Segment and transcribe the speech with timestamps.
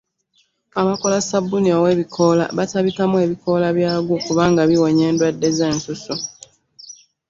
[0.81, 6.13] Abakola ssabbuuni ow’ebikoola batabikamu ebikoola byagwo kubanga biwonya endwadde z’ensusu.